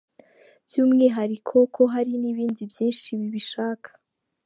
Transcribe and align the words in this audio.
By’umwihariko 0.67 1.55
ko 1.75 1.83
hari 1.93 2.13
n’ibindi 2.21 2.61
byinshi 2.71 3.07
bibishaka. 3.19 3.89